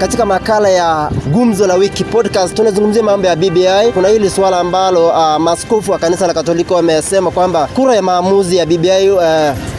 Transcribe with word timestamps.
Katika 0.00 0.26
makala 0.26 0.68
ya 0.68 1.10
gumzo 1.32 1.66
la 1.66 1.74
wiki 1.74 2.04
podcast 2.04 2.54
tunazungumzia 2.54 3.02
mambo 3.02 3.26
ya 3.26 3.36
BBI. 3.36 3.92
Kuna 3.94 4.08
hili 4.08 4.30
swala 4.30 4.58
ambalo 4.60 5.08
uh, 5.08 5.36
maaskofu 5.36 5.92
wa 5.92 5.98
kanisa 5.98 6.26
la 6.26 6.34
Katoliki 6.34 6.72
wamesema 6.72 7.30
kwamba 7.30 7.68
kura 7.74 7.94
ya 7.96 8.02
maamuzi 8.02 8.56
ya 8.56 8.66
BBI 8.66 9.10
uh, 9.10 9.22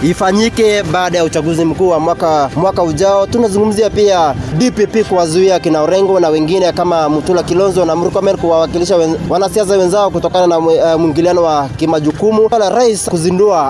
ifanyike 0.09 0.83
baada 0.83 1.17
ya 1.17 1.23
uchaguzi 1.23 1.65
mkuu 1.65 1.89
wa 1.89 1.99
mwaka, 1.99 2.49
mwaka 2.55 2.83
ujao. 2.83 3.27
Tunazungumzia 3.27 3.89
pia 3.89 4.35
DPP 4.57 5.07
kuwazuia 5.09 5.59
kina 5.59 5.81
Orengo 5.81 6.19
na 6.19 6.29
wengine 6.29 6.71
kama 6.71 7.09
Mutula 7.09 7.43
Kilonzo 7.43 7.85
na 7.85 7.95
Murkomen 7.95 8.37
kuwawakilisha 8.37 8.95
wen, 8.95 9.15
wanasiasa 9.29 9.73
wenzao 9.77 10.09
kutokana 10.09 10.47
na 10.47 10.57
uh, 10.59 10.99
mwingiliano 11.01 11.43
wa 11.43 11.67
kimajukumu. 11.77 12.49
Na 12.59 12.69
rais 12.69 13.09
kuzindua 13.09 13.61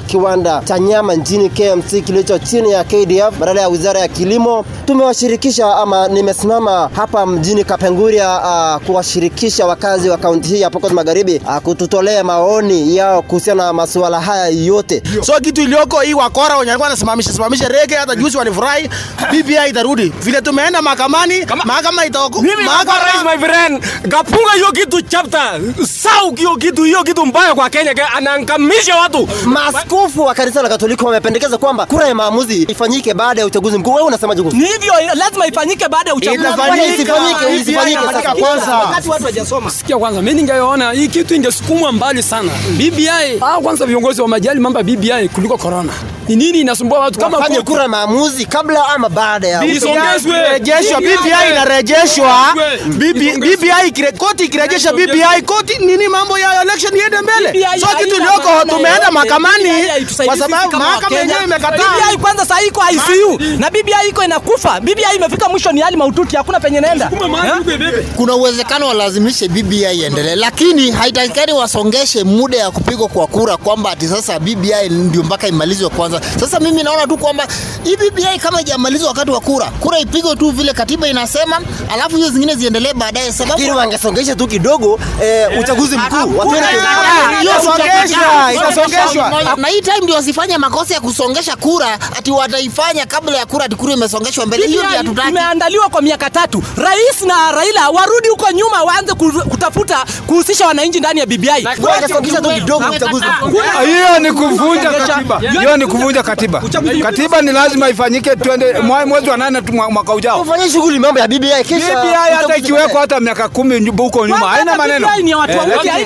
uh, 0.00 0.06
kiwanda 0.06 0.62
cha 0.64 0.78
nyama 0.78 1.14
nchini 1.14 1.48
KMC 1.50 2.04
kilicho 2.04 2.38
chini 2.38 2.70
ya 2.70 2.84
KDF 2.84 3.38
badala 3.40 3.60
ya 3.60 3.68
wizara 3.68 4.00
ya 4.00 4.08
kilimo. 4.08 4.64
Tumewashirikisha 4.86 5.66
ama 5.90 6.08
nimesimama 6.08 6.90
hapa 6.96 7.26
mjini 7.26 7.64
Kapenguria 7.64 8.40
uh, 8.40 8.86
kuwashirikisha 8.86 9.66
wakazi 9.66 10.10
wa 10.10 10.16
kaunti 10.18 10.48
hii 10.48 10.60
ya 10.60 10.70
Pokot 10.70 10.92
Magharibi 10.92 11.40
uh, 11.46 11.56
kututolea 11.58 12.24
maoni 12.24 12.96
yao 12.96 13.22
kuhusiana 13.22 13.64
na 13.64 13.72
masuala 13.72 14.20
haya 14.20 14.46
yote. 14.48 15.02
So 15.22 15.32
kitu 15.40 15.62
iliyoko 15.62 16.00
hii 16.00 16.14
wakora 16.14 16.56
wenye 16.56 16.70
walikuwa 16.70 16.86
wanasimamisha 16.88 17.32
simamisha 17.32 17.68
rege, 17.68 17.94
hata 17.94 18.16
juzi 18.16 18.36
walifurahi, 18.36 18.90
BBI 19.32 19.68
itarudi 19.70 20.12
vile 20.22 20.40
tumeenda 20.40 20.82
mahakamani, 20.82 21.46
mahakama 21.64 22.06
itaoko 22.06 22.42
Mimi 22.42 22.64
kama 22.64 22.92
rais 22.98 23.24
my 23.40 23.46
friend, 23.48 23.84
kapunga 24.08 24.52
hiyo 24.54 24.72
kitu 24.72 25.02
chapter. 25.02 25.60
Sau 26.02 26.34
hiyo 26.34 26.56
kitu 26.56 26.82
hiyo 26.82 27.04
kitu 27.04 27.26
mbaya 27.26 27.54
kwa 27.54 27.70
Kenya, 27.70 27.94
anaangamisha 28.16 28.96
watu. 28.96 29.28
Maaskofu 29.44 30.22
wa 30.24 30.34
kanisa 30.34 30.62
la 30.62 30.68
Katoliki 30.68 31.04
wamependekeza 31.04 31.58
kwamba 31.58 31.86
kura 31.86 32.08
ya 32.08 32.14
maamuzi 32.14 32.62
ifanyike 32.62 33.14
baada 33.14 33.40
ya 33.40 33.46
uchaguzi 33.46 33.78
mkuu. 33.78 33.90
Wewe 33.94 34.06
unasemaje 34.08 34.42
kuhusu? 34.42 34.56
Ni 34.56 34.66
hivyo, 34.66 34.92
lazima 35.14 35.46
ifanyike 35.46 35.79
baada 35.88 36.10
ya 36.10 36.16
uchaguzi. 36.16 36.48
Kwani 36.56 36.82
isifanyike, 36.86 37.56
isifanyike 37.60 38.00
sasa. 38.12 38.34
kwanza. 38.34 38.76
Wakati 38.78 39.08
watu 39.08 39.22
hawajasoma. 39.22 39.70
Sikia 39.70 39.98
kwanza, 39.98 40.22
mimi 40.22 40.40
ningeona 40.40 40.92
hii 40.92 41.08
kitu 41.08 41.34
ingesukumwa 41.34 41.92
mbali 41.92 42.22
sana. 42.22 42.52
BBI, 42.76 43.38
au 43.40 43.62
kwanza 43.62 43.86
viongozi 43.86 44.22
wa 44.22 44.28
majali 44.28 44.60
mambo 44.60 44.78
ya 44.78 44.84
BBI 44.84 45.28
kuliko 45.34 45.56
corona. 45.58 45.92
Ni 46.30 46.36
nini 46.36 46.60
inasumbua 46.60 46.98
watu 46.98 47.18
kama 47.18 47.36
Wafanye 47.38 47.60
kura 47.62 47.88
maamuzi 47.88 48.46
kabla 48.46 48.88
ama 48.88 49.08
baada 49.08 49.48
ya 49.48 49.64
Isongezwe. 49.64 50.48
Rejeshwa 50.52 51.00
BBI 51.00 51.50
inarejeshwa 51.50 52.54
BB- 52.86 53.38
BBI 53.38 54.12
koti 54.18 54.44
ikirejesha 54.44 54.92
BBI 54.92 55.42
koti 55.46 55.78
nini 55.78 56.08
mambo 56.08 56.38
ya 56.38 56.62
election 56.62 56.96
iende 56.96 57.16
mbele. 57.20 57.66
So 57.80 57.86
kitu 57.86 58.16
iliyoko 58.16 58.48
tumeenda 58.68 59.10
mahakamani 59.10 59.64
BBI 59.72 60.24
kwa 60.26 60.36
sababu 60.36 60.76
mahakama 60.76 61.18
yenyewe 61.18 61.44
imekataa. 61.44 61.76
BBI 62.08 62.16
kwanza 62.18 62.46
sasa 62.46 62.62
iko 62.62 62.82
ICU 62.92 63.40
na 63.58 63.70
BBI 63.70 64.08
iko 64.08 64.24
inakufa. 64.24 64.80
BBI 64.80 65.16
imefika 65.16 65.48
mwisho, 65.48 65.72
ni 65.72 65.80
hali 65.80 65.96
mahututi, 65.96 66.36
hakuna 66.36 66.60
penye 66.60 66.80
naenda. 66.80 67.10
Eh? 67.46 68.04
kuna 68.16 68.34
uwezekano 68.34 68.86
walazimishe 68.88 69.48
BBI 69.48 69.82
iendelee, 69.98 70.34
lakini 70.36 70.90
haitakikani 70.90 71.52
wasongeshe 71.52 72.24
muda 72.24 72.58
ya 72.58 72.70
kupigwa 72.70 73.08
kwa 73.08 73.26
kura 73.26 73.56
kwamba 73.56 73.90
ati 73.90 74.08
sasa 74.08 74.38
BBI 74.38 74.88
ndio 74.90 75.22
mpaka 75.22 75.48
imalizwe 75.48 75.88
kwanza. 75.88 76.19
Sasa 76.40 76.60
mimi 76.60 76.82
naona 76.82 77.06
tu 77.06 77.16
kwamba 77.18 77.46
hii 77.84 77.96
BBI 77.96 78.38
kama 78.42 78.56
haijamalizwa 78.56 79.08
wakati 79.08 79.30
wa 79.30 79.40
kura, 79.40 79.66
kura 79.80 79.98
ipigwe 79.98 80.36
tu 80.36 80.50
vile 80.50 80.72
katiba 80.72 81.08
inasema, 81.08 81.60
alafu 81.92 82.16
hizo 82.16 82.28
zingine 82.30 82.54
ziendelee 82.54 82.92
baadaye, 82.92 83.32
sababu 83.32 83.52
lakini 83.60 83.76
wangesongesha 83.76 84.36
tu 84.36 84.46
kidogo 84.46 85.00
eh, 85.22 85.58
uchaguzi 85.60 85.96
mkuu 85.96 86.38
wa 86.38 86.44
2020. 86.44 87.40
Hiyo 87.40 87.52
songeshwa, 87.64 88.52
itasongeshwa. 88.54 89.56
na 89.56 89.68
hii 89.68 89.80
time 89.80 89.98
ndio 90.02 90.14
wasifanye 90.14 90.58
makosa 90.58 90.94
ya 90.94 91.00
kusongesha 91.00 91.56
kura 91.56 91.98
ati 92.18 92.30
wataifanya 92.30 93.06
kabla 93.06 93.36
ya 93.38 93.46
kura 93.46 93.64
ati 93.64 93.76
kura 93.76 93.92
imesongeshwa 93.94 94.46
mbele. 94.46 94.66
Hiyo 94.66 94.82
ndio 94.84 94.96
hatutaki. 94.98 95.28
imeandaliwa 95.28 95.88
kwa 95.88 96.02
miaka 96.02 96.30
tatu. 96.30 96.62
Rais 96.76 97.22
na 97.26 97.52
Raila 97.52 97.88
warudi 97.90 98.28
huko 98.28 98.50
nyuma, 98.52 98.82
waanze 98.82 99.14
kutafuta 99.50 100.04
kuhusisha 100.26 100.66
wananchi 100.66 100.98
ndani 101.00 101.20
ya 101.20 101.26
BBI. 101.26 101.68
Wangesongesha 101.82 102.40
tu 102.40 102.50
kidogo 102.50 102.84
uchaguzi 102.96 103.24
mkuu. 103.26 103.60
hiyo 103.86 104.18
ni 104.18 104.32
kuvunja 104.32 104.90
katiba 104.90 105.38
hiyo 105.38 105.76
ni 105.76 105.86
kuvunja 105.86 106.09
katiba. 106.22 106.62
Katiba 107.02 107.42
ni 107.42 107.52
lazima 107.52 107.88
ifanyike 107.88 108.36
twende 108.36 108.74
mwezi 109.06 109.30
wa 109.30 109.36
nane 109.36 109.60
mwaka 109.90 110.14
ujao. 110.14 110.40
Ufanye 110.40 110.70
shughuli 110.70 110.98
mambo 110.98 111.20
ya 111.20 111.28
BBI 111.28 111.64
kisha 111.64 111.96
BBI 112.00 112.34
hata 112.36 112.56
ikiwekwa 112.56 113.00
hata 113.00 113.20
miaka 113.20 113.48
kumi 113.48 113.88
huko 113.96 114.26
nyuma 114.26 114.48
haina 114.48 114.76
maneno. 114.76 115.08
Maana 115.56 115.74
ya- 115.84 116.04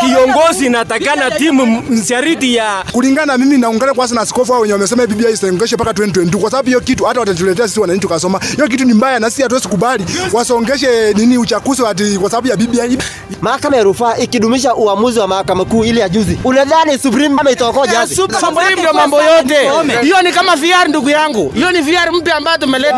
kiongozi 0.00 0.68
natakana 0.68 1.30
timu 1.30 1.66
mshariti 1.90 2.54
ya 2.54 2.84
kulingana 2.92 3.38
mimi 3.38 3.58
naungana 3.58 3.94
kwanza 3.94 4.14
na 4.14 4.20
askofu 4.20 4.52
hao 4.52 4.60
wenye 4.60 4.72
wamesema 4.72 5.06
BBI 5.06 5.32
isongeshe 5.32 5.74
mpaka 5.76 5.90
2022 5.92 6.36
kwa 6.40 6.50
sababu 6.50 6.66
hiyo 6.68 6.80
kitu 6.80 7.04
hata 7.04 7.20
watatuletea 7.20 7.68
sisi 7.68 7.80
wananchi 7.80 8.00
tukasoma. 8.00 8.40
Hiyo 8.56 8.68
kitu 8.68 8.84
ni 8.84 8.94
mbaya 8.94 9.18
na 9.20 9.30
sisi 9.30 9.42
hatuwezi 9.42 9.68
kubali 9.68 10.04
wasongeshe 10.32 11.12
nini 11.14 11.38
uchaguzi 11.38 11.86
ati 11.86 12.18
kwa 12.18 12.30
sababu 12.30 12.48
ya 12.48 12.56
BBI. 12.56 12.98
Mahakama 13.40 13.76
ya 13.76 13.82
rufaa 13.82 14.16
ikidumisha 14.16 14.74
uamuzi 14.74 15.18
wa 15.18 15.28
mahakama 15.28 15.64
kuu 15.64 15.84
ile 15.84 16.00
ya 16.00 16.08
juzi, 16.08 16.38
unadhani 16.44 16.98
Supreme 16.98 17.36
ama 17.40 17.50
itaokoa 17.50 17.86
jaji? 17.86 18.14
Supreme. 18.14 18.74
Ndio 18.80 18.92
mambo 18.92 19.22
yote. 19.24 19.68
Hiyo 20.02 20.22
ni 20.22 20.32
kama 20.32 20.56
VR 20.56 20.88
ndugu 20.88 21.10
yangu. 21.10 21.50
Hiyo 21.54 21.72
ni 21.72 21.80
VR 21.80 22.12
mpya 22.12 22.36
ambayo 22.36 22.58
tumeleta. 22.58 22.96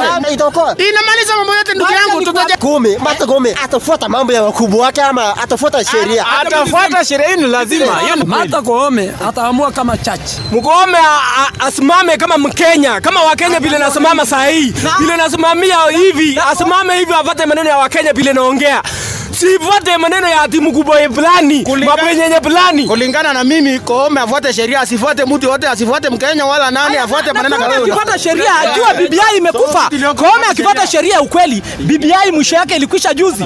Inamaliza 0.88 1.36
mambo 1.36 1.54
yote 1.54 1.74
ndugu 1.74 1.92
yangu. 1.92 2.24
Tutaja 2.24 2.56
Gome, 2.56 2.98
Martha 2.98 3.26
Gome 3.26 3.56
atafuata 3.64 4.08
mambo 4.08 4.32
ya 4.32 4.42
wakubwa 4.42 4.86
wake 4.86 5.02
ama 5.02 5.36
atafuata 5.36 5.84
sheria? 5.84 6.26
atafuata 6.40 7.04
sheria 7.04 7.36
ni 7.36 7.42
lazima. 7.46 7.98
Hiyo 8.00 8.16
ni 8.16 8.24
Martha 8.24 8.62
Koome 8.62 9.12
ataamua 9.28 9.70
kama 9.72 9.96
church. 9.98 10.30
Mkoome 10.52 10.98
a- 10.98 11.20
a- 11.60 11.66
asimame 11.66 12.16
kama 12.16 12.38
Mkenya, 12.38 13.00
kama 13.00 13.22
Wakenya 13.22 13.60
vile 13.60 13.78
nasimama 13.78 14.26
saa 14.26 14.46
hii, 14.46 14.74
vile 14.98 15.16
nasimamia 15.16 15.76
hivi, 15.90 16.40
asimame 16.50 16.98
hivi, 16.98 17.12
apate 17.12 17.46
maneno 17.46 17.68
ya 17.70 17.76
Wakenya 17.78 18.12
vile 18.12 18.32
naongea, 18.32 18.82
sifuate 19.40 19.96
maneno 19.96 20.28
ya 20.28 20.42
ati 20.42 20.60
mkubwa 20.60 20.96
fulani, 21.14 21.64
mabwenyenye 21.86 22.40
fulani. 22.42 22.86
kulingana 22.86 23.32
na 23.32 23.44
mimi 23.44 23.78
Koome 23.80 24.20
afuate 24.20 24.52
sheria, 24.52 24.80
asifuate 24.80 25.24
mtu 25.24 25.46
yote, 25.46 25.68
asifuate 25.68 26.10
Mkenya 26.10 26.46
wala 26.46 26.70
nani, 26.70 26.96
afuate 26.96 27.32
maneno 27.32 27.56
kama 27.58 27.76
akifuata 27.76 28.18
sheria 28.18 28.54
akiwa 28.60 28.94
BBI 28.94 29.36
imekufa. 29.38 29.90
Koome 30.14 30.46
akifuata 30.50 30.86
sheria 30.86 31.20
ukweli, 31.20 31.62
BBI 31.78 32.32
mwisho 32.32 32.56
yake 32.56 32.76
ilikwisha 32.76 33.14
juzi. 33.14 33.44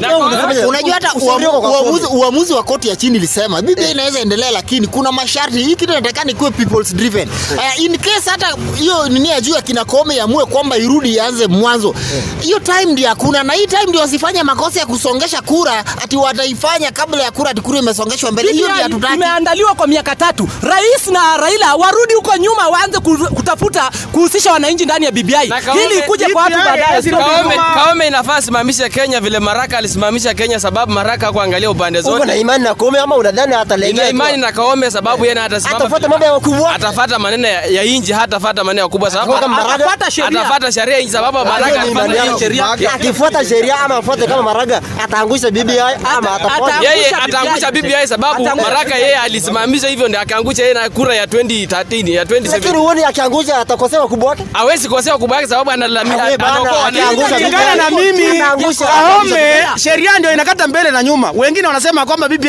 Unajua 0.68 0.94
hata 0.94 1.12
uamuzi, 1.14 2.06
uamuzi 2.06 2.52
wa 2.52 2.62
koti 2.62 2.88
ya 2.88 2.96
chini 2.96 3.16
ilisema 3.16 3.62
BBI 3.62 3.90
inaweza 3.90 4.20
endelea, 4.20 4.50
lakini 4.50 4.86
kuna 4.86 5.12
masharti. 5.12 5.58
Hii 5.62 5.76
kitu 5.76 5.92
inatakana 5.92 6.30
ikuwe 6.30 6.50
people's 6.50 6.94
driven. 6.94 7.28
Uh, 7.56 7.80
in 7.84 7.98
case 7.98 8.30
hata 8.30 8.46
hiyo 8.78 9.08
nini 9.08 9.28
ya 9.28 9.40
juu 9.40 9.54
ya 9.54 9.62
kina 9.62 9.84
Koome 9.84 10.16
yamue 10.16 10.46
kwamba 10.46 10.76
irudi 10.76 11.14
ianze 11.14 11.46
mwanzo, 11.46 11.94
hiyo 12.40 12.58
time 12.58 12.84
ndio 12.92 13.08
hakuna, 13.08 13.42
na 13.42 13.52
hii 13.52 13.66
time 13.66 13.84
ndio 13.88 14.00
wasifanye 14.00 14.42
makosa 14.42 14.80
ya 14.80 14.86
kusongesha 14.86 15.42
kura 15.42 15.79
ati 16.04 16.16
wataifanya 16.16 16.90
kabla 16.90 17.22
ya 17.22 17.30
kura 17.30 17.50
ati 17.50 17.60
kura 17.60 17.78
imesongeshwa 17.78 18.32
mbele. 18.32 18.52
Hiyo 18.52 18.68
ndio 18.68 18.82
hatutaki. 18.82 19.14
imeandaliwa 19.14 19.74
kwa 19.74 19.86
miaka 19.86 20.16
tatu. 20.16 20.48
Rais 20.62 21.06
na 21.06 21.36
Raila 21.36 21.74
warudi 21.74 22.14
huko 22.14 22.36
nyuma, 22.36 22.68
waanze 22.68 22.98
kutafuta 23.34 23.90
kuhusisha 24.12 24.52
wananchi 24.52 24.84
ndani 24.84 25.04
ya 25.04 25.10
BBI 25.10 25.52
ili 25.86 25.98
ikuje 25.98 26.26
kwa 26.26 26.42
watu 26.42 26.56
baadaye. 26.56 27.02
Kaome, 27.02 27.54
Kaome 27.74 28.06
inafaa 28.06 28.42
simamisha 28.42 28.88
Kenya 28.88 29.20
vile 29.20 29.38
Maraka 29.38 29.78
alisimamisha 29.78 30.34
Kenya, 30.34 30.60
sababu 30.60 30.92
Maraka 30.92 31.26
hakuangalia 31.26 31.70
upande 31.70 32.00
zote. 32.00 32.22
Una 32.22 32.36
imani 32.36 32.64
na 32.64 32.74
Kaome 32.74 32.98
ama 32.98 33.16
unadhani 33.16 33.54
atalegea? 33.54 33.92
Nina 33.92 34.08
imani 34.08 34.36
na 34.42 34.52
Kaome 34.52 34.90
sababu 34.90 35.24
yeye 35.24 35.40
atasimama 35.40 35.76
Atafuata 35.80 36.08
mambo 36.08 36.24
ya 36.24 36.32
wakubwa 36.32 36.70
atafuata 36.74 37.18
maneno 37.18 37.48
ya, 37.48 37.84
inji 37.84 38.12
hatafuata 38.12 38.64
maneno 38.64 38.78
ya 38.78 38.84
wakubwa, 38.84 39.10
sababu? 39.10 39.34
Atafuata 39.34 40.10
sheria. 40.10 40.40
atafuata 40.40 40.72
sheria 40.72 40.98
inji 40.98 41.12
sababu 41.12 41.38
Maraka 41.44 41.70
yangu. 42.16 42.38
sheria 42.38 42.70
Akifuata 42.94 43.44
sheria 43.44 43.80
ama 43.80 43.96
afuate 43.96 44.26
kama 44.26 44.42
Maraga 44.42 44.80
ataangusha 45.04 45.50
BBI 45.50 45.60
atafuata 45.60 45.69
yeye 45.74 47.06
Ataangusha 47.24 47.70
BBI. 47.72 48.06
Sababu 48.08 48.44
Maraka 48.44 48.94
yeye 48.98 49.16
alisimamisha 49.16 49.88
hivyo 49.88 50.08
ndio 50.08 50.20
akaangusha 50.20 50.62
yeye 50.62 50.74
na 50.74 50.90
kura 50.90 51.14
ya 51.14 51.26
2013 51.26 52.10
ya 52.12 52.24
lakini 52.52 52.76
uone 52.78 53.04
akiangusha 53.04 53.58
atakosea 53.58 54.00
wakubwa 54.00 54.28
wake? 54.30 54.44
hawezi 54.52 54.88
kosea 54.88 55.12
wakubwa 55.12 55.36
wake 55.36 55.48
sababu 55.48 55.70
analalamika 55.70 56.22
anaokoa 56.24 56.78
wananchi. 56.78 57.22
kulingana 57.22 57.74
na 57.74 57.90
mimi 57.90 58.26
Anaangusha. 58.40 58.86
Kaome 58.86 59.38
sheria 59.76 60.18
ndio 60.18 60.32
inakata 60.32 60.66
mbele 60.68 60.90
na 60.90 61.02
nyuma. 61.02 61.30
Wengine 61.34 61.66
wanasema 61.66 62.06
kwamba 62.06 62.28
BBI 62.28 62.48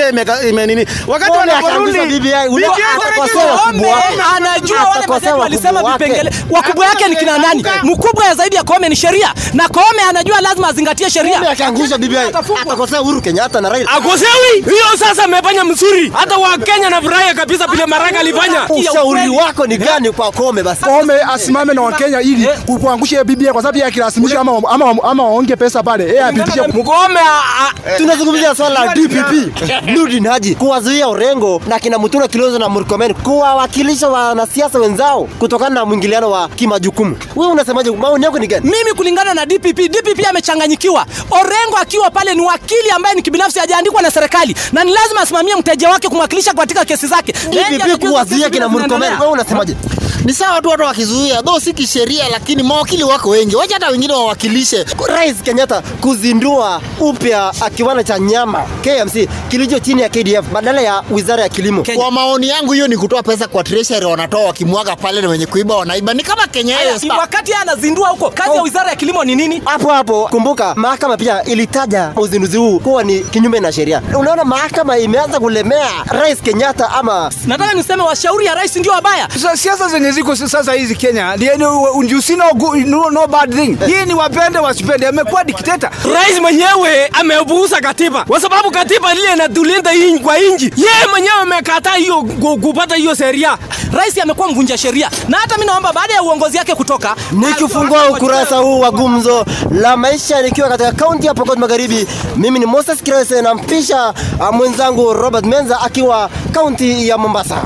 ime 0.50 0.66
nini, 0.68 0.86
wakati 1.08 1.32
Koome 1.32 1.52
wanaporudi 1.52 2.20
BBI, 2.20 2.34
atakosea 2.34 3.46
wakubwa 3.46 3.90
wake. 3.96 4.08
anajua 4.36 4.78
wale 4.84 5.00
Atakosea 5.00 5.36
walisema 5.36 5.68
wakubwa 5.82 5.92
wake. 5.92 6.04
vipengele 6.06 6.32
wakubwa 6.50 6.86
wake 6.88 7.08
ni 7.08 7.16
kina 7.16 7.38
nani 7.38 7.66
mkubwa 7.84 8.36
zaidi 8.36 8.56
ya 8.56 8.64
Kahome 8.64 8.90
ni 8.90 8.96
sheria 8.96 9.34
na 9.54 9.70
Kahome 9.70 10.02
anajua 10.10 10.42
lazima 10.42 10.68
azingatie 10.68 11.10
sheria 11.10 11.50
akiangusha 11.50 11.98
BBI 11.98 12.18
atakosea 12.62 13.02
Uhuru 13.12 13.22
Kenyatta 13.22 13.62
na 13.62 13.70
Raila. 13.70 13.92
Akosewi 13.92 14.62
hiyo 14.66 14.98
sasa 15.00 15.24
amefanya 15.24 15.64
mzuri, 15.64 16.10
hata 16.16 16.38
Wakenya 16.38 16.90
na 16.90 17.02
furaha 17.02 17.34
kabisa 17.34 17.68
bila 17.68 17.88
Maraga 17.88 18.20
alifanya. 18.20 18.68
Ushauri 18.70 19.30
wako 19.30 19.68
ni 19.68 19.78
gani 19.78 20.12
kwa 20.12 20.32
Kome 20.32 20.64
basi? 20.64 20.84
Kome 20.84 21.14
asimame 21.34 21.74
na 21.74 21.82
Wakenya 21.82 22.22
ili 22.22 22.48
kuangusha 22.82 23.24
BBI 23.24 23.46
kwa 23.46 23.62
sababu 23.62 23.78
yeye 23.78 23.88
akirasimisha 23.88 24.40
ama, 24.40 24.52
ama, 24.70 25.04
ama 25.04 25.24
waonge 25.24 25.56
pesa 25.56 25.84
pale 25.84 26.04
yeye 26.08 26.24
apitishe 26.24 26.62
Mkome 26.62 27.20
a- 27.20 27.98
Tunazungumzia 27.98 28.56
swala 28.56 28.86
la 28.86 28.94
DPP 28.96 29.52
Nurdin 29.86 30.28
Haji 30.28 30.56
kuwazuia 30.56 31.08
Orengo 31.08 31.62
na 31.68 31.80
kina 31.80 31.98
Mutula 31.98 32.28
Kilonzo 32.28 32.60
na 32.60 32.70
Murkomen 32.70 33.14
kuwawakilisha 33.14 34.08
wanasiasa 34.10 34.80
wenzao 34.80 35.24
kutokana 35.40 35.76
na 35.76 35.86
mwingiliano 35.86 36.32
wa 36.32 36.50
kimajukumu. 36.50 37.18
Wewe 37.36 37.52
unasemaje? 37.52 37.92
Maoni 37.92 38.26
yako 38.26 38.40
ni 38.40 38.48
gani? 38.48 38.70
mimi 38.70 38.94
kulingana 38.98 39.34
na 39.34 39.46
DPP, 39.46 39.88
DPP 39.90 40.26
amechanganyikiwa. 40.30 41.06
Orengo 41.32 41.78
akiwa 41.82 42.12
pale 42.12 42.36
ni 42.36 42.42
wakili 42.42 42.90
ambaye 43.02 43.16
ni 43.16 43.22
kibinafsi, 43.22 43.60
hajaandikwa 43.60 44.02
na 44.02 44.12
serikali 44.12 44.56
na 44.72 44.84
ni 44.84 44.92
lazima 44.94 45.22
asimamie 45.22 45.56
mteja 45.56 45.90
wake 45.90 46.08
kumwakilisha 46.10 46.54
katika 46.54 46.86
kesi 46.86 47.08
zake. 47.08 47.34
Yeye 47.52 47.98
kuwazuia 47.98 48.50
kina. 48.50 48.70
Murkomen. 48.70 49.14
Wewe 49.20 49.32
unasemaje? 49.32 49.76
ni 50.26 50.34
sawa 50.34 50.62
tu 50.62 50.70
watu 50.70 50.84
wakizuia 50.84 51.42
though 51.44 51.60
si 51.64 51.74
kisheria 51.74 52.30
lakini 52.32 52.64
mawakili 52.64 53.04
wako 53.04 53.30
wengi 53.30 53.56
wacha 53.56 53.74
hata 53.74 53.88
wengine 53.90 54.14
wawakilishe 54.14 54.86
Rais 55.08 55.36
Kenyatta 55.44 55.82
kuzindua 56.02 56.82
upya 57.00 57.54
kiwanda 57.76 58.04
cha 58.04 58.20
nyama 58.20 58.64
KMC 58.82 59.30
kilicho 59.50 59.80
chini 59.80 60.02
ya 60.02 60.10
KDF 60.10 60.46
badala 60.54 60.82
ya 60.82 61.04
wizara 61.12 61.44
ya 61.44 61.50
kilimo. 61.50 61.84
kwa 61.96 62.12
maoni 62.12 62.48
yangu 62.48 62.72
hiyo 62.72 62.88
ni 62.88 62.98
kutoa 62.98 63.24
pesa 63.24 63.48
kwa 63.48 63.64
treasury 63.64 64.06
wanatoa 64.06 64.44
wakimwaga 64.46 64.96
pale 64.96 65.22
na 65.22 65.30
wenye 65.30 65.46
kuiba 65.46 65.76
wanaiba 65.78 66.14
ni 66.14 66.24
kama 66.24 66.48
kenya 66.48 66.78
hiyo 66.78 67.16
wakati 67.20 67.54
anazindua 67.54 68.10
huko, 68.10 68.30
kazi 68.30 68.56
ya 68.56 68.62
wizara 68.62 68.90
ya 68.90 68.96
kilimo 68.96 69.24
ni 69.24 69.36
nini? 69.36 69.62
Hapo 69.66 69.90
hapo 69.90 70.28
kumbuka, 70.32 70.76
mahakama 70.76 71.18
pia 71.18 71.44
ilitaja 71.44 72.12
uzinduzi 72.16 72.58
huu 72.58 72.80
kuwa 72.92 73.04
ni 73.04 73.20
kinyume 73.20 73.60
na 73.60 73.72
sheria. 73.72 74.02
Unaona, 74.20 74.44
mahakama 74.46 74.98
imeanza 74.98 75.40
kulemea 75.40 75.88
Rais 76.06 76.42
Kenyatta 76.42 76.90
ama 76.90 77.32
Nataka 77.48 77.74
niseme 77.74 78.04
washauri 78.04 78.46
ya 78.46 78.56
rais 78.56 78.76
ndio 78.76 78.92
wabaya. 78.92 79.28
Siasa 79.56 79.88
zenye 79.88 80.12
ziko 80.12 80.36
sasa 80.36 80.74
hizi 80.74 80.96
Kenya, 80.96 81.36
you 82.08 82.22
see 82.22 82.36
no, 82.36 82.46
good- 82.54 82.86
no, 82.86 83.10
no 83.10 83.28
bad 83.28 83.56
thing. 83.56 83.78
Hii 83.86 84.06
ni 84.06 84.14
wapende 84.14 84.60
wasipende, 84.60 85.08
amekuwa 85.08 85.44
dikteta. 85.44 85.92
Rais 86.14 86.40
mwenyewe 86.42 87.08
amepuuza 87.08 87.82
katiba 87.82 88.24
kwa 88.26 88.40
sababu 88.40 88.72
katiba 88.72 89.14
ile 89.14 89.34
inatulinda 89.34 89.92
hii 89.92 90.20
kwa 90.20 90.40
inji. 90.40 90.74
Yeye 90.78 91.08
mwenyewe 91.12 91.34
amekataa 91.42 91.96
hiyo 91.96 92.22
kupata 92.62 92.96
hiyo 92.96 93.16
sheria. 93.16 93.58
Rais 93.94 94.18
amekuwa 94.18 94.48
mvunja 94.52 94.78
sheria, 94.78 95.10
na 95.28 95.38
hata 95.38 95.56
mimi 95.56 95.68
naomba 95.68 95.94
baada 95.94 96.14
ya 96.14 96.24
uongozi 96.24 96.58
wake 96.58 96.76
kutoka, 96.76 97.16
nikifungua 97.32 98.10
ukurasa 98.10 98.58
huu 98.58 98.80
wa 98.80 98.92
gumzo 98.92 99.46
la 99.72 99.98
maisha 99.98 100.42
nikiwa 100.42 100.70
katika 100.70 100.92
kaunti 100.92 101.28
ya 101.28 101.34
Pokot 101.34 101.60
Magharibi. 101.60 102.08
Mimi 102.38 102.60
ni 102.60 102.66
Moses 102.66 103.04
Kirese, 103.04 103.42
nampisha 103.42 104.14
ah, 104.40 104.52
mwenzangu 104.52 105.14
Robert 105.14 105.46
Menza 105.46 105.82
akiwa 105.82 106.30
kaunti 106.52 107.08
ya 107.08 107.18
Mombasa. 107.18 107.58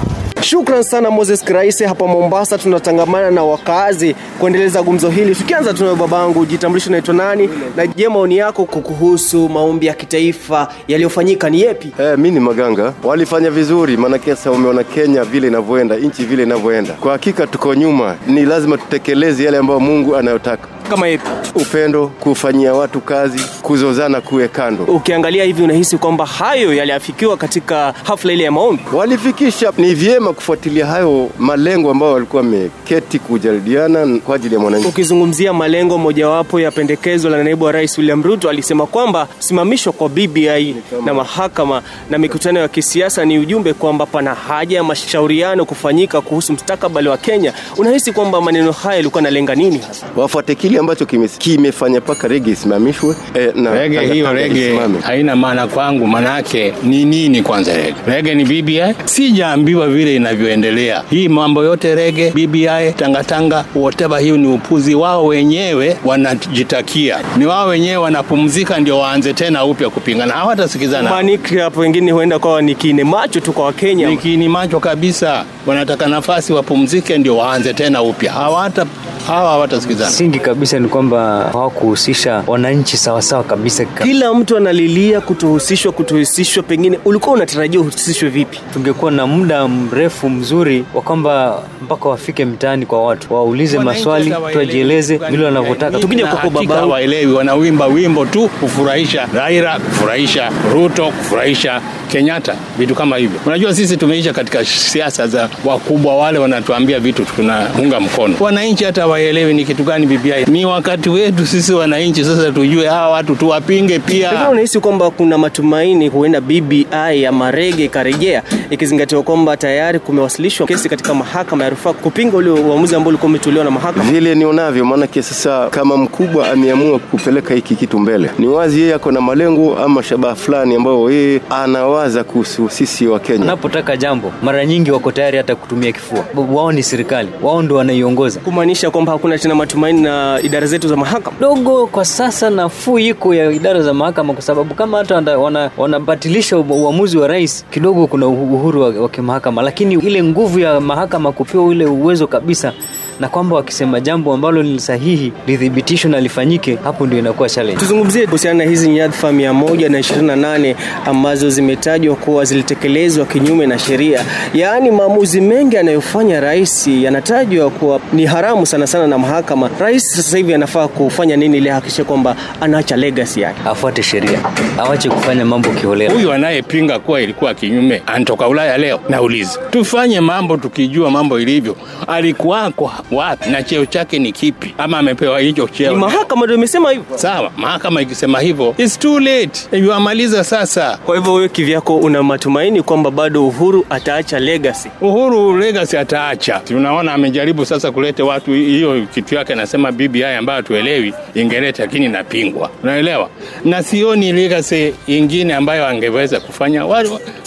Shukran 0.45 0.83
sana 0.83 1.12
Moses 1.12 1.44
kiraisi 1.44 1.83
hapa 1.83 2.07
Mombasa. 2.07 2.57
Tunatangamana 2.57 3.31
na 3.31 3.44
wakazi 3.44 4.15
kuendeleza 4.39 4.83
gumzo 4.83 5.09
hili. 5.09 5.36
Tukianza 5.36 5.74
tunayo 5.74 5.95
babangu, 5.95 6.45
jitambulisho, 6.45 6.89
unaitwa 6.89 7.13
nani 7.13 7.50
na 7.75 7.88
je, 7.88 8.07
maoni 8.09 8.38
yako 8.38 8.65
kuhusu 8.65 9.50
maombi 9.50 9.86
ya 9.86 9.94
kitaifa 9.94 10.68
yaliyofanyika 10.88 11.50
ni 11.50 11.62
yepi? 11.62 11.92
Eh, 12.00 12.18
mi 12.18 12.31
ni 12.31 12.39
Maganga, 12.39 12.94
walifanya 13.03 13.51
vizuri, 13.51 13.97
maanake 13.97 14.36
sasa 14.36 14.51
umeona 14.51 14.83
Kenya 14.83 15.24
vile 15.24 15.47
inavyoenda, 15.47 15.95
nchi 15.97 16.24
vile 16.25 16.44
inavyoenda. 16.44 16.94
Kwa 16.94 17.12
hakika 17.12 17.48
tuko 17.48 17.74
nyuma, 17.75 18.15
ni 18.27 18.45
lazima 18.45 18.77
tutekeleze 18.77 19.44
yale 19.44 19.57
ambayo 19.57 19.80
Mungu 19.80 20.15
anayotaka. 20.15 20.68
Kama 20.90 21.10
ipi? 21.10 21.24
Upendo, 21.56 22.08
kufanyia 22.08 22.74
watu 22.74 23.02
kazi, 23.02 23.40
kuzozana 23.62 24.22
kuwe 24.22 24.48
kando. 24.48 24.84
Ukiangalia 24.84 25.44
hivi 25.44 25.64
unahisi 25.64 25.98
kwamba 25.98 26.26
hayo 26.26 26.74
yaliafikiwa 26.74 27.38
katika 27.38 27.94
hafla 28.04 28.34
ile 28.34 28.44
ya 28.44 28.52
maombi? 28.52 28.84
Walifikisha, 28.94 29.74
ni 29.78 29.94
vyema 29.94 30.34
kufuatilia 30.34 30.86
hayo 30.86 31.30
malengo 31.40 31.92
ambayo 31.92 32.14
walikuwa 32.14 32.42
wameketi 32.44 33.20
kujadiliana 33.20 34.20
kwa 34.26 34.36
ajili 34.36 34.54
ya 34.54 34.60
mwananchi. 34.62 34.88
Ukizungumzia 34.88 35.54
malengo 35.54 35.98
mojawapo 35.98 36.60
ya 36.60 36.72
pendekezo 36.72 37.30
la 37.30 37.44
naibu 37.44 37.66
wa 37.66 37.72
rais 37.72 37.98
William 37.98 38.24
Ruto, 38.24 38.50
alisema 38.50 38.86
kwamba 38.86 39.28
simamishwa 39.40 39.94
kwa 39.94 40.10
BBI 40.10 40.76
na 41.06 41.14
mahakama 41.14 41.82
na 42.10 42.18
mikutano 42.18 42.60
ya 42.60 42.68
kisiasa 42.68 43.26
ni 43.26 43.40
ujumbe 43.40 43.74
kwamba 43.74 44.06
pana 44.06 44.34
haja 44.36 44.78
ya 44.78 44.84
mashauriano 44.84 45.66
kufanyika 45.66 46.22
kuhusu 46.22 46.54
mustakabali 46.54 47.08
wa 47.10 47.18
Kenya. 47.18 47.54
Unahisi 47.78 48.12
kwamba 48.12 48.42
maneno 48.42 48.72
haya 48.72 48.96
yalikuwa 48.96 49.22
nalenga 49.22 49.56
nini 49.56 49.78
hasa? 49.78 50.06
Wafuate 50.16 50.56
kile 50.56 50.75
ambacho 50.77 51.06
kime- 51.06 51.27
kimefanya 51.38 52.00
mpaka 52.00 52.27
rege 52.27 52.51
isimamishwe 52.51 53.16
eh, 53.33 53.51
na 53.56 53.74
Rege 53.74 53.95
tanga- 53.98 54.13
hiyo 54.13 54.33
rege 54.33 54.68
isimame. 54.68 55.00
haina 55.01 55.36
maana 55.36 55.68
kwangu, 55.68 56.07
manake 56.07 56.74
ni 56.83 57.06
nini 57.06 57.42
kwanza 57.42 57.77
rege? 57.77 57.95
Rege 58.07 58.36
ni 58.36 58.44
BBI, 58.45 58.95
sijaambiwa 59.06 59.88
vile 59.88 60.16
inavyoendelea 60.16 61.04
hii 61.10 61.27
mambo 61.27 61.63
yote 61.63 61.95
rege, 61.95 62.31
BBI, 62.36 62.94
tangatanga, 62.95 63.66
whatever, 63.75 64.19
hiyo 64.19 64.38
ni 64.38 64.48
upuzi 64.48 64.95
wao 64.95 65.25
wenyewe, 65.25 65.98
wanajitakia 66.06 67.18
ni 67.38 67.45
wao 67.45 67.68
wenyewe 67.68 67.98
wanapumzika, 67.98 68.80
ndio 68.80 69.00
waanze 69.00 69.33
tena 69.33 69.66
upya 69.66 69.89
kupingana, 69.89 70.33
hawatasikizana. 70.33 71.10
Maniki 71.10 71.57
hapo 71.57 71.80
wengine 71.80 72.12
huenda 72.12 72.39
kwa 72.39 72.62
ni 72.62 72.75
kine 72.75 73.04
macho 73.04 73.39
tu 73.39 73.54
kwa 73.54 73.66
Wakenya. 73.66 74.10
Nikini 74.10 74.50
macho 74.50 74.80
kabisa, 74.80 75.45
wanataka 75.66 76.07
nafasi 76.07 76.54
wapumzike, 76.54 77.18
ndio 77.18 77.38
waanze 77.38 77.74
tena 77.74 78.01
upya, 78.04 78.31
hawata 78.31 78.86
hawa 79.27 79.50
hawatasikizana. 79.50 80.10
Msingi 80.10 80.39
kabisa 80.39 80.80
ni 80.80 80.88
kwamba 80.88 81.50
hawakuhusisha 81.54 82.44
wananchi 82.48 82.98
sawasawa 82.98 83.44
kabisa. 83.44 83.86
Kila 83.86 84.33
mtu 84.33 84.57
analilia 84.57 85.22
kutohusishwa, 85.22 85.92
kutohusishwa. 85.92 86.63
Pengine 86.63 87.00
ulikuwa 87.06 87.36
unatarajia 87.36 87.80
uhusishwe 87.80 88.30
vipi? 88.30 88.60
Tungekuwa 88.74 89.12
na 89.12 89.27
muda 89.27 89.68
mrefu 89.68 90.30
mzuri 90.30 90.86
wa 90.94 91.01
kwamba 91.01 91.63
mpaka 91.83 92.10
wafike 92.10 92.45
mtaani 92.45 92.86
kwa 92.86 93.04
watu 93.06 93.33
waulize 93.33 93.80
maswali, 93.80 94.33
tuwajieleze 94.51 95.18
vile 95.18 95.45
wanavyotaka. 95.45 96.00
Tukija 96.00 96.27
kwa 96.27 96.50
baba, 96.50 96.75
hawaelewi, 96.75 97.33
wanawimba 97.33 97.86
wimbo 97.88 98.25
tu 98.25 98.50
kufurahisha 98.60 99.27
Raila, 99.33 99.80
kufurahisha 99.80 100.51
Ruto, 100.74 101.06
kufurahisha 101.07 101.81
Kenyatta, 102.12 102.56
vitu 102.77 102.95
kama 102.95 103.18
hivyo. 103.18 103.39
Unajua 103.45 103.74
sisi 103.75 103.98
tumeisha 103.98 104.33
katika 104.33 104.66
siasa 104.66 105.27
za 105.27 105.50
wakubwa, 105.66 106.16
wale 106.18 106.39
wanatuambia 106.39 107.00
vitu 107.00 107.25
tunaunga 107.25 108.00
mkono. 108.00 108.36
Wananchi 108.39 108.83
hata 108.83 109.07
waelewi 109.15 109.53
ni 109.53 109.65
kitu 109.65 109.83
gani 109.83 110.06
BBI. 110.06 110.45
Ni 110.51 110.65
wakati 110.65 111.09
wetu 111.09 111.45
sisi 111.47 111.73
wananchi 111.73 112.25
sasa 112.25 112.51
tujue 112.51 112.88
hawa 112.88 113.09
watu 113.09 113.35
tuwapinge 113.35 114.00
Pengine 114.00 114.27
pia. 114.29 114.50
unahisi 114.50 114.79
kwamba 114.79 115.09
kuna 115.09 115.38
matumaini 115.38 116.07
huenda 116.07 116.41
BBI 116.41 116.85
ya 117.21 117.31
marege 117.31 117.85
ikarejea, 117.85 118.44
ikizingatiwa 118.69 119.23
kwamba 119.23 119.57
tayari 119.57 120.00
kumewasilishwa 120.00 120.67
kesi 120.67 120.89
katika 120.89 121.13
mahakama 121.13 121.63
ya 121.63 121.69
rufaa 121.69 121.94
kupinga 121.94 122.38
ule 122.38 122.50
uamuzi 122.50 122.95
ambao 122.95 123.09
ulikuwa 123.09 123.29
umetolewa 123.29 123.65
na 123.65 123.71
mahakama. 123.71 124.03
vile 124.12 124.35
nionavyo, 124.35 124.85
maanake 124.85 125.21
sasa 125.21 125.69
kama 125.69 125.97
mkubwa 125.97 126.51
ameamua 126.51 127.00
kupeleka 127.00 127.53
hiki 127.53 127.75
kitu 127.75 128.00
mbele, 128.00 128.29
ni 128.39 128.47
wazi 128.47 128.81
yeye 128.81 128.94
ako 128.94 129.12
na 129.12 129.21
malengo 129.21 129.77
ama 129.77 130.03
shabaha 130.03 130.35
fulani 130.35 130.75
ambayo 130.75 131.12
yeye 131.12 131.41
anawaza 131.50 132.23
kuhusu 132.23 132.69
sisi 132.69 133.07
wa 133.07 133.19
Kenya. 133.19 133.44
Anapotaka 133.44 133.97
jambo, 133.97 134.31
mara 134.44 134.65
nyingi 134.65 134.91
wako 134.91 135.12
tayari 135.12 135.38
hata 135.38 135.56
kutumia 135.56 135.91
kifua. 135.91 136.25
Wao 136.53 136.72
ni 136.72 136.84
serikali, 136.84 137.29
wao 137.41 137.62
ndo 137.62 137.75
wanaiongoza. 137.75 138.39
Kumaanisha 138.39 138.91
kwamba 138.91 139.04
hakuna 139.12 139.38
tena 139.38 139.55
matumaini 139.55 140.01
na 140.01 140.39
idara 140.43 140.67
zetu 140.67 140.88
za 140.88 140.95
mahakama. 140.95 141.38
dogo 141.39 141.88
kwa 141.88 142.05
sasa 142.05 142.50
nafuu 142.50 143.00
iko 143.00 143.33
ya 143.33 143.51
idara 143.51 143.81
za 143.81 143.93
mahakama 143.93 144.33
kwa 144.33 144.41
sababu 144.41 144.75
kama 144.75 144.97
hata 144.97 145.15
wana- 145.15 145.38
wana- 145.38 145.71
wanabatilisha 145.77 146.57
wana 146.57 146.74
uamuzi 146.74 147.17
wa 147.17 147.27
rais 147.27 147.65
kidogo 147.71 148.07
kuna 148.07 148.27
uhuru 148.27 148.81
wa, 148.81 148.89
wa 148.89 149.09
kimahakama 149.09 149.62
lakini 149.62 149.93
ile 149.95 150.24
nguvu 150.24 150.59
ya 150.59 150.79
mahakama 150.79 151.31
kupewa 151.31 151.63
ule 151.63 151.85
uwezo 151.85 152.27
kabisa 152.27 152.74
na 153.19 153.29
kwamba 153.29 153.55
wakisema 153.55 154.00
jambo 154.00 154.34
ambalo 154.34 154.63
ni 154.63 154.79
sahihi 154.79 155.34
lithibitishwe 155.48 156.12
na 156.12 156.19
lifanyike 156.22 156.77
hapo 156.84 157.05
ndio 157.07 157.19
inakuwa 157.19 157.50
challenge 157.50 157.79
Tuzungumzie 157.79 158.25
kuhusiana 158.25 158.63
na 158.63 158.69
hizi 158.69 158.89
nyadhifa 158.89 159.31
128 159.31 160.75
ambazo 161.05 161.50
zimetajwa 161.50 162.15
kuwa 162.15 162.45
zilitekelezwa 162.45 163.25
kinyume 163.25 163.65
na 163.67 163.79
sheria, 163.79 164.25
yaani 164.53 164.91
maamuzi 164.91 165.41
mengi 165.41 165.77
anayofanya 165.77 166.39
rais 166.39 166.88
yanatajwa 166.88 167.69
kuwa 167.69 168.00
ni 168.13 168.25
haramu 168.25 168.65
sana 168.65 168.88
sana 168.88 169.07
na 169.07 169.17
mahakama. 169.17 169.69
Rais 169.79 170.12
sasa 170.15 170.38
hivi 170.38 170.53
anafaa 170.53 170.88
kufanya 170.88 171.36
nini 171.36 171.57
ili 171.57 171.69
ahakikishe 171.69 172.03
kwamba 172.03 172.36
anaacha 172.62 172.95
legacy 172.95 173.41
yake? 173.41 173.60
afuate 173.65 174.03
sheria 174.03 174.39
awache 174.77 175.10
kufanya 175.10 175.45
mambo 175.45 175.69
kiholela 175.69 176.13
Huyu 176.13 176.31
anayepinga 176.34 177.00
kuwa 177.00 177.22
ilikuwa 177.22 177.53
kinyume 177.53 178.01
anatoka 178.05 178.48
Ulaya 178.48 178.77
leo. 178.77 179.00
Nauliza, 179.10 179.60
tufanye 179.69 180.19
mambo 180.22 180.57
tukijua 180.57 181.12
mambo 181.12 181.39
ilivyo. 181.39 181.75
Alikuwako 182.07 182.91
wapi 183.12 183.50
na 183.50 183.63
cheo 183.63 183.85
chake 183.85 184.19
ni 184.19 184.31
kipi, 184.31 184.74
ama 184.77 184.97
amepewa 185.00 185.39
hicho 185.39 185.67
cheo 185.67 185.91
Ni 185.91 185.97
mahakama 185.97 186.45
ndio 186.45 186.55
imesema 186.57 186.91
hivyo. 186.91 187.17
Sawa, 187.17 187.51
mahakama 187.57 188.01
ikisema 188.01 188.39
hivyo, 188.39 188.75
it's 188.77 189.00
too 189.00 189.19
late, 189.19 189.77
iwamaliza 189.77 190.43
sasa. 190.43 190.97
Kwa 191.05 191.15
hivyo 191.17 191.33
wewe 191.33 191.50
kivyako 191.50 191.95
una 191.97 192.24
matumaini 192.24 192.81
kwamba 192.81 193.12
bado 193.12 193.47
Uhuru 193.47 193.85
ataacha 193.89 194.39
legacy? 194.39 194.89
Uhuru 195.01 195.57
legacy 195.57 195.97
ataacha. 195.97 196.59
Tunaona 196.59 197.13
amejaribu 197.13 197.65
sasa 197.65 197.91
kuleta 197.91 198.24
watu 198.25 198.51
hiyo 198.51 199.05
kitu 199.13 199.35
yake, 199.35 199.53
anasema 199.53 199.91
BBI 199.91 200.24
ambayo 200.24 200.57
hatuelewi 200.57 201.13
ingeleta, 201.35 201.83
lakini 201.83 202.05
inapingwa, 202.05 202.69
unaelewa. 202.83 203.29
Na 203.65 203.83
sioni 203.83 204.31
legacy 204.33 204.93
ingine 205.07 205.53
ambayo 205.53 205.88
angeweza 205.88 206.39
kufanya. 206.39 206.85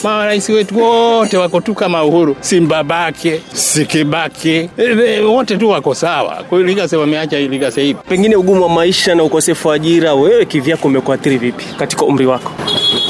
Marais 0.04 0.48
wetu 0.48 0.78
wote 0.78 1.36
wako 1.36 1.60
tu 1.60 1.74
kama 1.74 2.04
Uhuru, 2.04 2.36
si 2.40 2.60
Mbabake, 2.60 3.40
si 3.52 3.84
Kibaki, 3.86 4.48
e, 4.50 4.70
e, 5.06 5.20
wote 5.49 5.57
tu 5.61 5.69
wako 5.69 5.95
sawa. 5.95 6.45
Kwa 6.49 6.59
hiyo 6.59 6.69
Ligase 6.69 6.97
wameacha 6.97 7.38
hii 7.38 7.49
Ligase 7.49 7.83
hii. 7.83 7.95
Pengine 7.95 8.37
ugumu 8.37 8.62
wa 8.62 8.69
maisha 8.69 9.14
na 9.14 9.23
ukosefu 9.23 9.69
wa 9.69 9.75
ajira, 9.75 10.14
wewe 10.14 10.45
kivyako 10.47 10.88
umekuathiri 10.88 11.38
vipi 11.38 11.64
katika 11.78 12.05
umri 12.05 12.26
wako? 12.26 12.52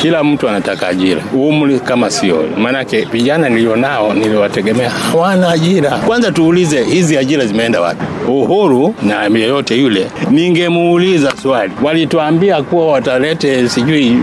Kila 0.03 0.25
mtu 0.25 0.49
anataka 0.49 0.89
ajira, 0.89 1.23
umri 1.35 1.81
kama 1.81 2.11
sio. 2.11 2.45
Maanake 2.59 3.01
vijana 3.01 3.49
nilionao 3.49 4.15
niliwategemea 4.15 4.91
hawana 4.91 5.51
ajira. 5.51 5.91
Kwanza 5.91 6.33
tuulize 6.33 6.85
hizi 6.85 7.17
ajira 7.19 7.47
zimeenda 7.47 7.81
wapi? 7.81 8.05
Uhuru 8.29 8.95
na 9.03 9.39
yeyote 9.39 9.77
yule, 9.77 10.07
ningemuuliza 10.31 11.33
swali, 11.43 11.73
walituambia 11.83 12.63
kuwa 12.63 12.93
watalete 12.93 13.69
sijui 13.69 14.17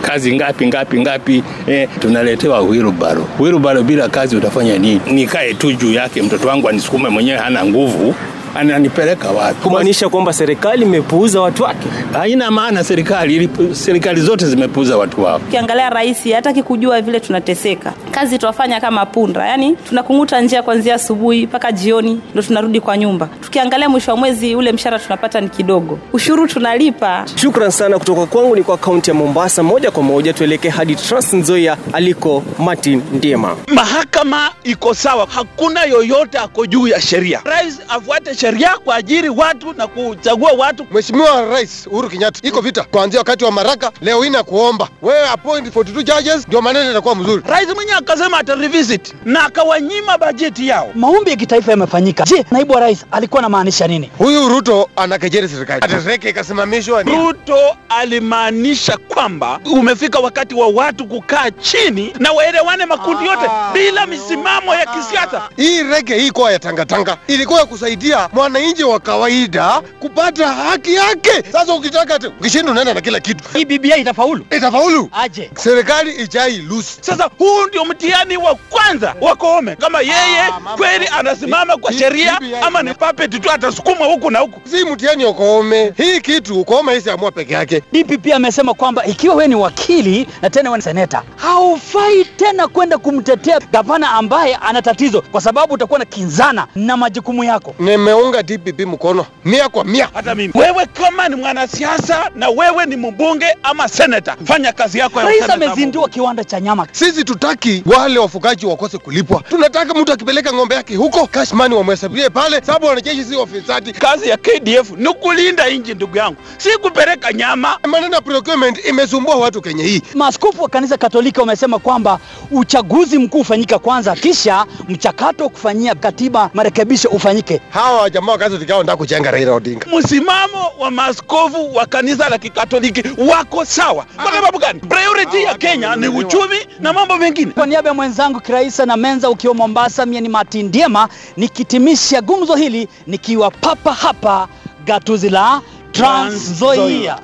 kazi 0.00 0.34
ngapi 0.36 0.66
ngapi 0.66 1.00
ngapi, 1.00 1.42
eh, 1.66 1.88
tunaletewa 2.00 2.60
wilbaro. 2.60 3.26
Wilbaro 3.40 3.82
bila 3.82 4.08
kazi 4.08 4.36
utafanya 4.36 4.78
nini? 4.78 5.00
Nikae 5.10 5.54
tu 5.54 5.72
juu 5.72 5.92
yake, 5.92 6.22
mtoto 6.22 6.48
wangu 6.48 6.68
anisukume 6.68 7.08
mwenyewe, 7.08 7.38
hana 7.38 7.61
nguvu 7.64 8.14
ananipeleka 8.54 9.30
wapi? 9.30 9.54
Kumaanisha 9.62 10.08
kwamba 10.08 10.32
serikali 10.32 10.82
imepuuza 10.82 11.40
watu 11.40 11.62
wake. 11.62 11.88
Haina 12.12 12.50
maana 12.50 12.84
serikali, 12.84 13.50
serikali 13.72 14.20
zote 14.20 14.46
zimepuuza 14.46 14.96
watu 14.96 15.22
wao. 15.24 15.36
Ukiangalia 15.48 15.90
rais 15.90 16.32
hataki 16.32 16.62
kujua 16.62 17.00
vile 17.00 17.20
tunateseka. 17.20 17.92
Kazi 18.12 18.38
tunafanya 18.38 18.80
kama 18.80 19.06
punda, 19.06 19.46
yani 19.46 19.76
tunakung'uta 19.88 20.40
njia 20.40 20.62
kuanzia 20.62 20.94
asubuhi 20.94 21.46
mpaka 21.46 21.72
jioni, 21.72 22.20
ndo 22.32 22.42
tunarudi 22.42 22.80
kwa 22.80 22.98
nyumba. 22.98 23.28
Tukiangalia 23.40 23.88
mwisho 23.88 24.10
wa 24.10 24.16
mwezi 24.16 24.54
ule 24.54 24.72
mshahara 24.72 24.98
tunapata 24.98 25.40
ni 25.40 25.48
kidogo, 25.48 25.98
ushuru 26.12 26.48
tunalipa. 26.48 27.24
Shukran 27.34 27.70
sana 27.70 27.98
kutoka 27.98 28.26
kwangu 28.26 28.56
ni 28.56 28.62
kwa 28.62 28.78
kaunti 28.78 29.10
ya 29.10 29.14
Mombasa. 29.14 29.62
Moja 29.62 29.90
kwa 29.90 30.02
moja 30.02 30.32
tuelekee 30.32 30.68
hadi 30.68 30.94
Trans 30.96 31.32
Nzoia 31.32 31.76
aliko 31.92 32.42
Martin 32.58 33.02
Ndiema. 33.12 33.56
Mahakama 33.66 34.50
iko 34.64 34.94
sawa, 34.94 35.26
hakuna 35.30 35.84
yoyote 35.84 36.38
ako 36.38 36.66
juu 36.66 36.88
ya 36.88 37.00
sheria. 37.00 37.40
Rais 37.44 37.78
afuate 37.88 38.34
sheria 38.34 38.76
kuajiri 38.84 39.28
watu 39.28 39.72
na 39.72 39.86
kuchagua 39.86 40.52
watu. 40.58 40.86
Mheshimiwa 40.90 41.42
Rais 41.44 41.86
Uhuru 41.86 42.08
Kenyatta, 42.08 42.48
iko 42.48 42.60
vita 42.60 42.84
kuanzia 42.84 43.20
wakati 43.20 43.44
wa 43.44 43.50
Maraka, 43.52 43.90
leo 44.00 44.22
hii 44.22 44.30
na 44.30 44.42
kuomba 44.42 44.88
wewe 45.02 45.28
appoint 45.28 45.76
42 45.76 46.02
judges, 46.02 46.48
ndio 46.48 46.62
maneno 46.62 46.84
yatakuwa 46.84 47.14
mzuri. 47.14 47.42
Rais 47.46 47.68
mwenyewe 47.74 47.98
akasema 48.02 48.38
ata 48.38 48.54
revisit 48.54 49.14
na 49.24 49.44
akawanyima 49.44 50.18
bajeti 50.18 50.68
yao. 50.68 50.90
Maombi 50.94 51.30
ya 51.30 51.36
kitaifa 51.36 51.70
yamefanyika. 51.70 52.24
Je, 52.24 52.44
naibu 52.50 52.72
wa 52.72 52.80
rais 52.80 53.06
alikuwa 53.12 53.38
anamaanisha 53.38 53.86
nini? 53.86 54.10
Huyu 54.18 54.48
Ruto 54.48 54.88
anakejeli 54.96 55.48
serikali, 55.48 55.84
atereke 55.84 56.28
ikasimamishwa. 56.28 57.02
Ruto 57.02 57.58
alimaanisha 57.88 58.96
kwamba 58.96 59.60
umefika 59.72 60.18
wakati 60.18 60.54
wa 60.54 60.68
watu 60.68 61.06
kukaa 61.06 61.50
chini 61.50 62.12
na 62.18 62.32
waelewane 62.32 62.86
makundi 62.86 63.26
yote 63.26 63.50
bila 63.74 64.06
misimamo 64.06 64.74
ya 64.74 64.86
kisiasa. 64.86 65.42
Hii 65.56 65.82
rege 65.82 66.18
hii 66.18 66.30
kwa 66.30 66.52
ya 66.52 66.58
tangatanga 66.58 67.16
ilikuwa 67.26 67.60
ya 67.60 67.66
kusaidia 67.66 68.28
mwananchi 68.32 68.84
wa 68.84 69.00
kawaida 69.00 69.80
kupata 70.00 70.48
haki 70.48 70.94
yake. 70.94 71.42
Sasa 71.52 71.74
ukitaka 71.74 72.18
tu 72.18 72.32
ukishinda 72.40 72.72
unaenda 72.72 72.94
na 72.94 73.00
kila 73.00 73.20
kitu. 73.20 73.44
Hii 73.54 73.64
BBI 73.64 74.00
itafaulu? 74.00 74.46
Itafaulu. 74.56 75.08
Aje. 75.12 75.50
Serikali 75.56 76.10
ijai 76.14 76.56
lusi. 76.58 76.98
Sasa 77.00 77.30
huu 77.38 77.66
ndio 77.68 77.84
mtihani 77.96 78.36
wa 78.36 78.54
kwanza 78.54 79.14
wa 79.20 79.36
Koome, 79.36 79.76
kama 79.76 80.00
yeye 80.00 80.52
kweli 80.76 81.08
anasimama 81.18 81.76
kwa 81.76 81.92
sheria 81.92 82.40
ama 82.62 82.82
ni 82.82 82.94
papeti 82.94 83.38
tu 83.40 83.50
atasukuma 83.50 84.04
huku 84.04 84.30
na 84.30 84.38
huku. 84.38 84.60
Si 84.68 84.84
mtihani 84.84 85.24
wa 85.24 85.34
Koome. 85.34 85.92
Hii 85.96 86.20
kitu 86.20 86.64
Koome 86.64 86.94
hisi 86.94 87.10
amua 87.10 87.30
peke 87.32 87.54
yake. 87.54 87.82
DPP 87.92 88.32
amesema 88.34 88.74
kwamba 88.74 89.04
ikiwa 89.06 89.34
wewe 89.34 89.48
ni 89.48 89.54
wakili 89.54 90.28
na 90.42 90.50
tena 90.50 90.70
wewe 90.70 90.78
ni 90.78 90.82
seneta, 90.82 91.22
haufai 91.36 92.24
tena 92.24 92.68
kwenda 92.68 92.98
kumtetea 92.98 93.60
gavana 93.72 94.10
ambaye 94.10 94.54
ana 94.56 94.82
tatizo, 94.82 95.22
kwa 95.22 95.40
sababu 95.40 95.74
utakuwa 95.74 95.98
na 95.98 96.04
kinzana 96.04 96.66
na 96.74 96.96
majukumu 96.96 97.44
yako. 97.44 97.74
Nimeunga 97.78 98.42
DPP 98.42 98.80
mkono 98.80 99.26
mia 99.44 99.68
kwa 99.68 99.84
mia. 99.84 100.08
Hata 100.14 100.34
mimi. 100.34 100.52
Wewe 100.56 100.86
kama 100.86 101.28
ni 101.28 101.36
mwanasiasa 101.36 102.30
na 102.34 102.48
wewe 102.48 102.86
ni 102.86 102.96
mbunge 102.96 103.46
ama 103.62 103.88
seneta, 103.88 104.36
fanya 104.44 104.72
kazi 104.72 104.98
yako 104.98 105.20
ya 105.20 105.26
Rais 105.26 105.50
amezindua 105.50 106.08
kiwanda 106.08 106.44
cha 106.44 106.60
nyama. 106.60 106.86
Sisi 106.92 107.24
tutaki 107.24 107.81
wale 107.86 108.18
wafugaji 108.18 108.66
wakose 108.66 108.98
kulipwa. 108.98 109.42
Tunataka 109.48 109.94
mtu 109.94 110.12
akipeleka 110.12 110.52
ng'ombe 110.52 110.74
yake 110.74 110.96
huko 110.96 111.26
cash 111.26 111.52
money 111.52 111.76
wamhesabie 111.78 112.30
pale, 112.30 112.60
sababu 112.66 112.86
wanajeshi 112.86 113.24
si 113.24 113.36
wafisadi. 113.36 113.92
Kazi 113.92 114.28
ya 114.28 114.36
KDF 114.36 114.90
ni 114.96 115.14
kulinda 115.14 115.68
nchi, 115.70 115.94
ndugu 115.94 116.16
yangu, 116.16 116.36
si 116.58 116.68
kupeleka 116.78 117.32
nyama. 117.32 117.78
Maneno 117.88 118.14
ya 118.14 118.20
procurement 118.20 118.84
imesumbua 118.84 119.36
watu 119.36 119.62
Kenya 119.62 119.84
hii. 119.84 120.02
Maaskofu 120.14 120.62
wa 120.62 120.68
kanisa 120.68 120.96
Katoliki 120.96 121.40
wamesema 121.40 121.78
kwamba 121.78 122.18
uchaguzi 122.50 123.18
mkuu 123.18 123.40
ufanyika 123.40 123.78
kwanza, 123.78 124.14
kisha 124.16 124.66
mchakato 124.88 125.44
wa 125.44 125.50
kufanyia 125.50 125.94
katiba 125.94 126.50
marekebisho 126.54 127.08
ufanyike. 127.08 127.60
Hawa 127.70 128.10
jamaa 128.10 128.32
wakazi 128.32 128.66
hao 128.66 128.78
wanataka 128.78 128.96
kujenga 128.96 129.30
Raila 129.30 129.52
Odinga. 129.54 129.86
Msimamo 129.98 130.70
wa 130.78 130.90
maaskofu 130.90 131.74
wa 131.74 131.86
kanisa 131.86 132.28
la 132.28 132.38
Kikatoliki 132.38 133.02
wako 133.30 133.64
sawa. 133.64 134.06
Kwa 134.22 134.32
sababu 134.32 134.58
gani? 134.58 134.80
Priority 134.80 135.42
ya 135.42 135.54
Kenya 135.54 135.96
ni 135.96 136.08
uchumi 136.08 136.56
na 136.80 136.92
mambo 136.92 137.16
mengine. 137.16 137.52
Niaba 137.72 137.88
ya 137.88 137.94
mwenzangu 137.94 138.40
Kiraisa 138.40 138.86
na 138.86 138.96
Menza 138.96 139.30
ukiwa 139.30 139.54
Mombasa, 139.54 140.06
mie 140.06 140.20
ni 140.20 140.28
Martin 140.28 140.66
Ndiema 140.66 141.08
nikitimisha 141.36 142.20
gumzo 142.20 142.54
hili 142.54 142.88
nikiwa 143.06 143.50
papa 143.50 143.92
hapa 143.92 144.48
gatuzi 144.84 145.28
la 145.30 145.60
Trans 145.92 146.50
Nzoia. 146.50 147.18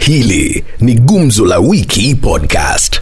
Hili 0.00 0.64
ni 0.80 0.94
Gumzo 0.94 1.46
la 1.46 1.58
Wiki 1.58 2.14
Podcast. 2.14 3.00